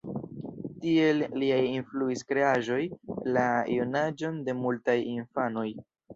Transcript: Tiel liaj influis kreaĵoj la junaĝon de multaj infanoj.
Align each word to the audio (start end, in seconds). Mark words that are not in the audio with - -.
Tiel 0.85 1.19
liaj 1.43 1.59
influis 1.73 2.23
kreaĵoj 2.31 2.81
la 3.37 3.45
junaĝon 3.75 4.43
de 4.51 4.59
multaj 4.65 4.99
infanoj. 5.15 5.69